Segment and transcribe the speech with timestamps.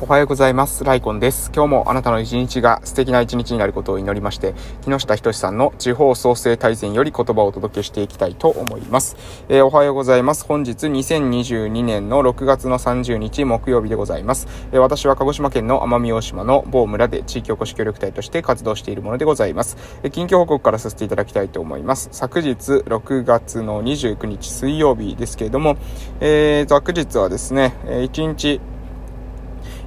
[0.00, 0.82] おはようございます。
[0.82, 1.52] ライコンです。
[1.54, 9.16] 今日もあなたの一日が素敵な一日になることを祈りまして、木下仁さんの地方創生大全より言葉をお届けしていきたいと思います。
[9.48, 10.46] えー、おはようございます。
[10.46, 14.48] 本日2022年の6月の30日木曜日でございます。
[14.72, 19.76] えー、私は鹿児島県の奄美大島の某村で地域おこし協力隊として活動しているものでございます。
[20.02, 22.08] えー、近況報告からさせていただきたいと思います。
[22.10, 25.76] 昨日6月の29日水曜日ですけれども、
[26.18, 28.60] えー、昨日はですね、1日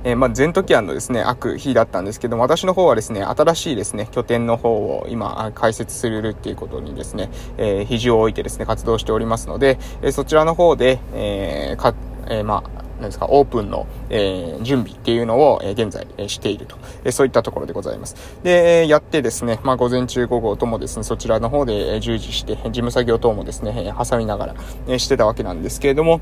[0.08, 11.94] えー、まあ、ゼントキアンのですね、開く日だったんですけども、私の方はですね、新しいですね、拠点の方を今、開設するっていうことにですね、えー、肘を置いてですね、活動しておりますので、えー、そちらの方で、え、か、
[12.30, 18.16] え、まあ、なんですか、オープンの、えー、準備っていうのを、えー、現在、えー、していると、え、そういったところでございます。
[18.44, 24.56] で、え、やってですね、まあ、午前中午後ともですね、そちらの方で、え、従事して、事務作業等もですね、え、挟みながら、
[24.88, 26.22] え、してたわけなんですけれども、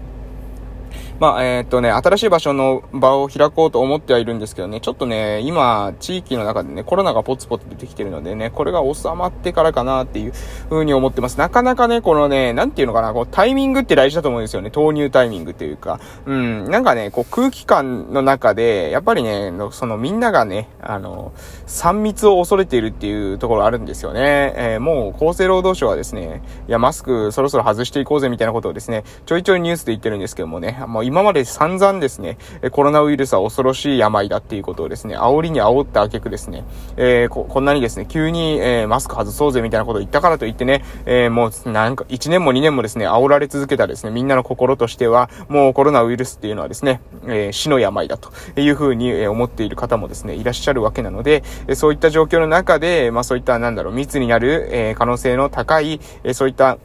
[1.19, 10.33] まあ、えー、っとね、新しい場所の場を開こうと思ってはいるんですけどね、ちょっとね、今、地域の中でね、コロナがポツポツ出てきてるのでね、これが収まってからかなっていう
[10.69, 11.37] 風に思ってます。
[11.37, 14.71] なかなかね、このね、なんていうのかな、こう、タイミングって大事だと思うんですよね。
[14.71, 16.01] 投入タイミングっていうか。
[16.25, 21.31] うん、なんかね、こう、空気感の中で、やっぱりね、そのみんながね、あの、
[21.67, 24.53] 3密を恐れているっていうところあるんですよね。
[24.57, 32.37] えー、もう、厚生労働省はですね、いや、マスクそろそろ外していこうぜみたいなことをですね、ちょいちょいニュースで言ってるんですけどもね、もう今まで散々ですね、
[32.71, 36.63] コロナウイルスは恐ろしい病だっていうことをですね、煽りに煽った挙句ですね、
[36.97, 56.77] えー、こ、こんなにですね、急に、えー、マスク外そうぜみたいなことを言ったからといってね、えー、もうなんか1年も2年もですね、煽られ続けたですね、みんなの心としては、もうコロナウイルスっていうのはですね、え、死の病だというふうに思っている方もですね、いらっしゃるわけなので、そういった状況の中で、まあそういったなんだろう、密になる、え、可能性の高い、え、そういった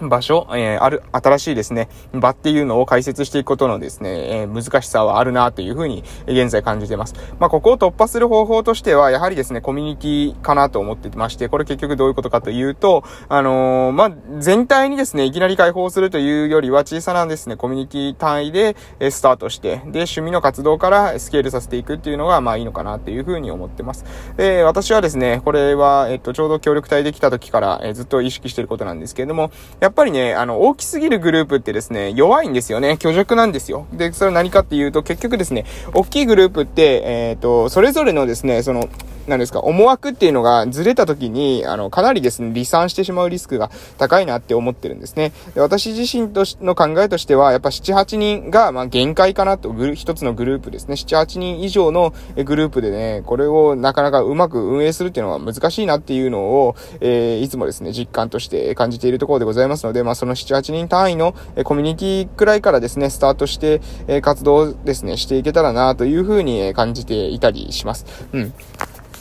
[0.00, 7.14] 場所、えー、ある、新しいですね、場っていうのを解説していくことのですね、えー、難しさはあるなというふうに、現在感じてます。
[7.38, 24.04] まあ、ここを突破する方法としては、やはりですね、コミュニティかなと思ってまして、これ結局どういうことかというと、あのー、まあ、全体にですね、いきなり解放するというよりは、小さなですね、コミュニティ単位で、えスタートして、で、趣味の活動からスケールさせていくっていうのが、まあ、いいのかなっていうふうに思ってます。
[24.36, 29.50] で、私はですね、これは、えっと、ちょうど協力隊できた時から、えずっと意識してることなんですけれども、
[29.86, 32.98] やっぱりね、あの、大きすぎるグループってですね、弱いんですよね。
[33.00, 33.86] 虚弱なんですよ。
[33.92, 35.64] で、それは何かっていうと、結局ですね、
[35.94, 38.88] 大きいグループって、えっ、ー、と、それぞれのですね、その、
[39.26, 45.32] なんですか、思惑っていうのがずれた時に、あの、かなりですね、離散してしまうリスクが高いなって思ってるんですね。
[45.54, 50.94] で私自身としの考えとしては、やっぱ7、8人が、まあ、限界かなと、一つのグループですね。
[50.94, 61.34] 7、8人以上のグループでね、これをなかなかうまく運営するっていうのは難しいなっていうのを、えー、いつもですね、実感として感じているところでございますので、まあ、その7、8人単位の
[61.64, 63.80] コミュニティくらいからですね、スタートして、
[64.22, 68.06] 活動ですね、していけたらなというふうに感じていたりします。
[68.32, 68.52] うん。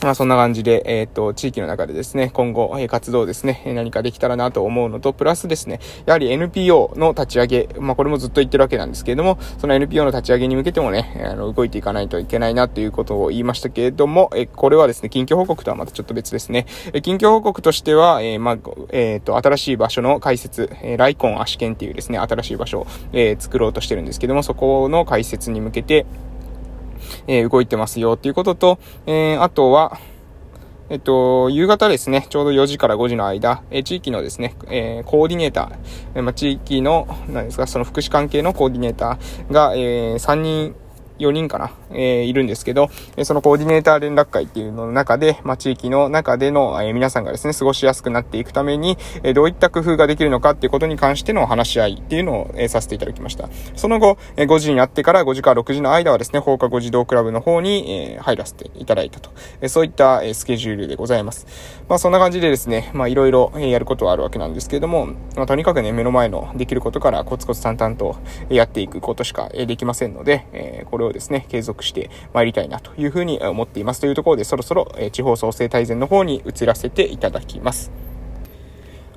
[0.06, 16.68] まあそんな感じで、えっ、ー、と、地域の中でですね、今後、え活動ですね、何かできたらなと思うのと、プラスですね、やはり NPO の立ち上げ、まあこれもずっと言ってるわけなんですけれども、その NPO の立ち上げに向けてもね、あの、動いていかないといけないなということを言いましたけれども、えこれはですね、近況報告とはまたちょっと別ですね。
[16.94, 18.58] え近況報告としては、えー、まあ、
[18.92, 26.06] えっ、ー、と、新しい場所の開設、え、ライコン足剣っていうですね、新しい場所を、え、作ろうとしてるんですけども、そこの開設に向けて、
[27.28, 30.00] え、動いてますよっていうことと、え、あとは、
[30.90, 35.76] えっと、夕方ですね、ちょうど4時から5時の間、え地域のですね、えー、コーディネーター、
[36.14, 40.76] えまあ、地域の、何ですか、その福祉関係のコーディネーターが、えー、3人
[41.20, 42.90] 4人かな、えー、いるんですけど、
[43.24, 53.50] そのコーディネーター連絡会っていうのの中で、まあ、地域の中での、えー、皆さんがですね、過ごしやすくなっていくために、えー、どういった工夫ができるのかっていうことに関しての話し合いっていうのを、えー、させていただきました。
[53.76, 59.32] その後、えー、5時になってから5時から6時の間はですね、放課後児童クラブの方に、えー、入らせていただいたと。
[59.62, 61.48] えー、そういった、えー、スケジュールでございます。
[61.88, 68.18] まあ、そんな感じでですね、まあ、いろいろ、やることはあるわけなんですけれども、まあ、とにかくね、目の前のできることからコツコツ淡々と
[68.50, 77.92] やっていくことしか、できませんので、えー、これをですね、継続して参りたいなというふうに思っていますというところで、そろそろ、地方創生大全の方に移らせていただきます。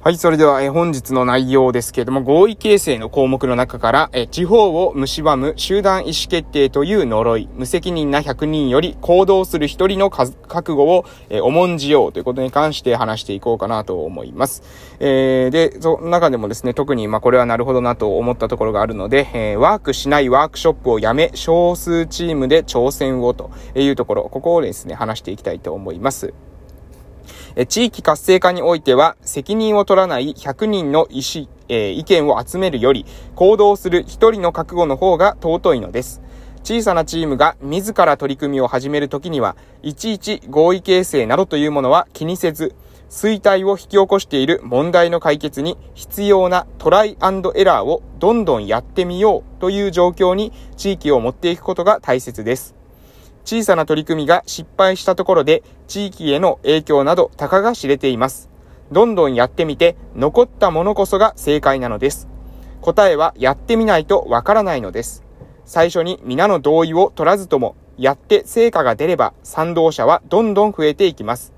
[0.08, 14.62] はい、それでは、え本日の内容ですけれども、合意形成の項目の中から、え地方を蝕む集団意思決定という呪い、無責任な100人より行動する一人の覚悟を、え重んじようということに関して話していこうかなと思います。
[14.98, 26.32] えー、で、その中でもですね、特に、ま、これはなるほどなと思ったところがあるので、え、ワークしないワークショップをやめ、少数チームで挑戦をというところ、ここをですね、話していきたいと思います。
[27.68, 36.20] 地域活性化においては、責任を取らない100人の意思、え、意見を集めるより、行動する1人の覚悟の方が尊いのです。
[36.62, 42.74] 小さなチームが自ら取り組みを始めるときには、いちいち合意形成などというものは気にせず、
[43.10, 47.16] 衰退を引き起こしている問題の解決に必要なトライエ
[47.64, 52.77] ラーをどんどんやってみようという状況に地域を持っていくことが大切です。
[53.48, 58.50] 小さな取り組みが失敗したところで地域への影響などたかが知れています。
[58.92, 62.28] どんどんやってみて残ったものこそが正解なのです。
[62.82, 65.24] 答えはやってみないとわからないのです。
[65.64, 71.54] 最初に皆の同意を取らずともやって成果が出れば賛同者はどんどん増えていきます。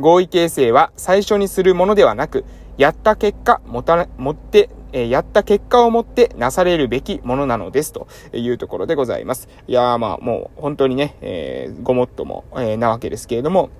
[0.00, 2.44] 合意形成は最初にするものではなく、
[2.76, 9.48] やった結果、もた、持って、えやった結果をもってなされるべきものなのですというところでございます。
[9.66, 13.70] いやーまあもう本当にね、えー、ごもっとも、え、なわけですけれども、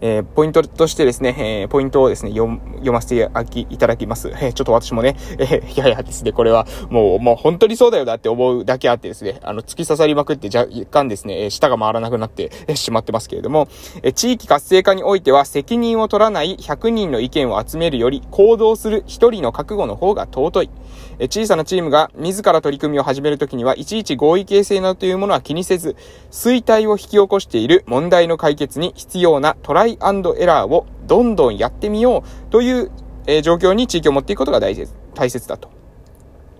[0.00, 3.30] えー、ポイントとしてですね、えー、ポイントをですね、読ませて
[3.70, 4.28] いただきます。
[4.28, 13.68] えー、ちょっと私もね、えー、いやいやですね、これはもう、もう本当にそうだよだって思うだけあってですね、あの、突き刺さりまくって若干ですね、舌が回らなくなってしまってますけれども、
[14.02, 20.70] え地域活性化においては責任を取らない100人の意見を集めるより行動する1人の覚悟の方が尊い。
[21.18, 25.96] え小さなチームが自ら取り組みを始めるときには、いちいち合意形成などというものは気にせず、
[26.30, 32.90] 衰退を引き起こしている問題の解決に必要なトライアンドエラーをどんどんやってみようという、
[33.26, 35.73] え状況に地域を持っていくことが大切大切だと。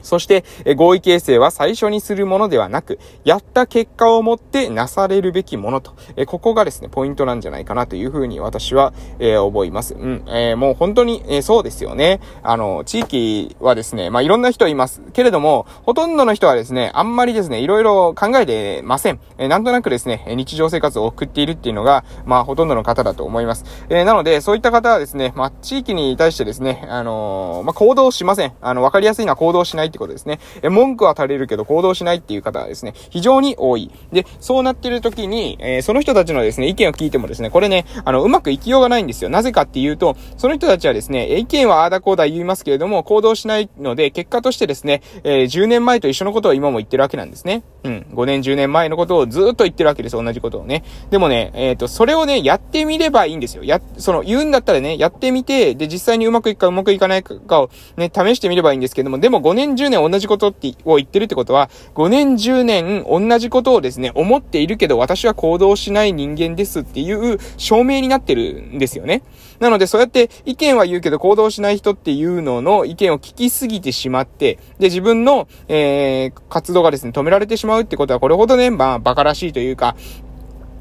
[0.04, 0.44] そして、
[0.76, 5.94] 合意形成は最初にするものではなく、やった結果をもってなされるべきものと、
[6.26, 9.94] ここがですね、ポイントなんじゃないかなというふうに私は、えー、思います。
[9.94, 12.20] うん、えー、もう本当に、えー、そうですよね。
[12.42, 15.02] あの、地域はですね、まあ、いろんな人います。
[15.12, 19.20] けれども、ほとんどの人はですね、あんまりですね、いろいろ考えてません。
[19.38, 23.64] えなんとなくですね、日常生活を送っているっていうのが、まあ、ほとんどの方だと思います。
[23.88, 28.52] えなので、そういった方はですね、まあ、地域に対してですね、あのまあ、行動しません。
[28.60, 30.40] あの、わかりやすいのは行動しないってことですね。
[30.62, 33.90] え、文句は垂れるけど行動しないっていう方はですね、非常に多い。
[34.12, 39.30] で、そうなってる時に、えー、その人たちのですね、意見を聞いてもですね、これね、あの、うまくいきようがないんですよ。
[39.30, 47.62] なぜかっていうと、その人たちはですね、意見はああだこうだ言いますけれども、行動しないので、結果としてですね、えー、10年前と一緒のことを今も言ってるわけなんですね。
[47.84, 48.06] うん。
[48.12, 50.16] 5年、10年前のことをずっと言ってるわけです。
[50.16, 50.82] 同じことをね。
[51.10, 53.62] でもね、えっ、ー、と、それをね、やってみればいいんですよ。
[53.62, 69.22] や、その、言うんだったらね、やってみて、で、実際にうまくいくかうまくいかないかをね、試してみればいいんですけども、でも5年、10 10年同じことってを言ってるってことは、5年、10年同じことをですね、思っているけど私は行動しない人間ですっていう証明になってるんですよね。
[69.60, 79.96] なので、そうやって意見は言うけど行動しない人っていうのの意見を聞きすぎてしまって、で、自分の、えー、活動がですね、止められてしまうってことは、これほどね、まあ、馬鹿らしいというか、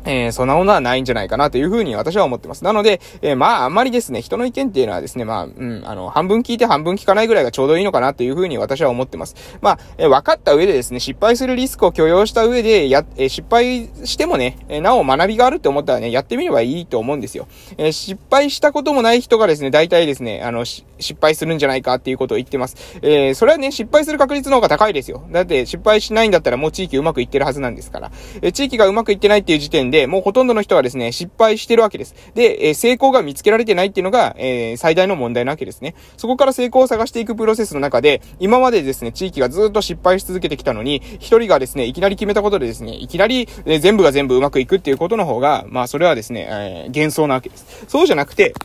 [0.05, 2.63] えー、そんなものはないんじゃないかなというふうに私は思ってます。
[2.63, 9.35] なので、えー、まあ、あんまりですね、人の意見っていうのはですね、まあ、うん、あの、半分聞いて半分聞かないぐらいがちょうどいいのかなというふうに私は思ってます。
[9.61, 17.47] まあ、えー、分かった上でですね、失敗するリスクを許容した上で、や、え失敗してもね、えなお学びがあるって思ったらね、やってみればいいと思うんですよ。
[17.77, 20.85] え失敗したこともない人がですね、大体ですね、あの、失
[21.19, 22.75] 敗するんじゃないかっていうことを言ってます。
[23.01, 25.23] えそれはね、失敗する確率の方が高いですよ。
[25.31, 28.11] だって、失敗しないんだったらもう地域うまくいってるはずなんですから。
[28.41, 32.15] え地域がうまくいってないっていう時点で、でもうほとんどの人はですね、失敗してるわけです。
[32.33, 35.93] で、えー、成功が見つけられてないっていうのが、えー、最大の問題なわけですね。
[36.17, 47.85] そこから成功を探していくプロセスの中で、今までですね、地域がずっと失敗し続けてきたのに、一人がですね、いきなり決めたことでですね、いきなり、えー、全部が全部うまくいくっていうことの方が、まあ、それはですね、えー、幻想なわけです。
[47.87, 48.55] そうじゃなくて、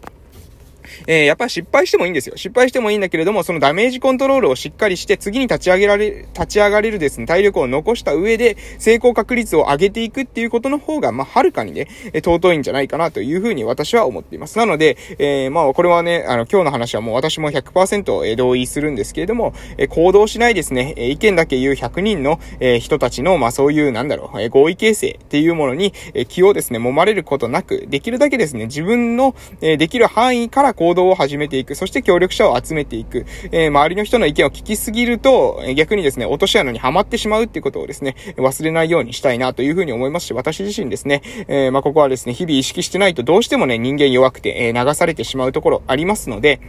[1.06, 2.36] えー、やっぱり失敗してもいいんですよ。
[2.36, 14.58] 失敗してもいいんだけれども、そのダメージコントロールをしっかりして、次に立ち上げられ、立ち上がれるですね、体力を残した上で、成功確率を上げていくっていうことの方が、まあ、はるかにね、え尊いんじゃないかなというふうに私は思っています。
[14.58, 31.74] なので、えー、まあ、これはね、あの、今日の話はもう私も100%同意するんですけれども、え行動しないですね、え意見だけ言う100人の、え人たちの、まあ、そういう、なんだろう、え合意形成っていうものに、え気をですね、揉まれることなく、できるだけですね、自分の、えできる範囲から行動を始めていく。
[31.74, 33.26] そして協力者を集めていく。
[33.50, 46.60] えー、周りの人の意見を聞きすぎると、逆にですね、落とし穴にはまってしまうっていうことをですね、忘れないようにしたいなというふうに思いますし、私自身ですね、えー、まあ、ここはですね、日々意識してないとどうしてもね、人間弱くて、えー、流されてしまうところありますので、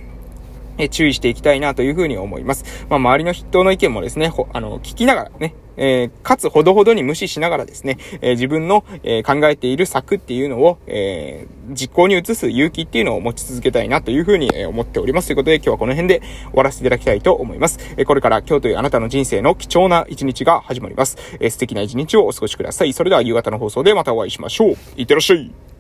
[0.80, 2.86] え注意していきたいなというふうに思います。
[2.90, 15.28] まあ、周りの人の意見もですね、あの、聞きながらね、えー、かつほどほどに無視しながらですね、えー、自分の、えー、考えている策っていうのを、え実行に移す勇気っていうのを持ち続けたいなというふうに、思っております。
[15.28, 17.80] ということで今日はこの辺で終わらせていただきたいと思います。
[17.98, 21.18] えこれから今日というあなたの人生の貴重な一日が始まります。
[21.40, 22.94] え素敵な一日をお過ごしください。
[22.94, 24.76] それでは夕方の放送でまたお会いしましょう。
[24.98, 25.79] いってらっしゃい。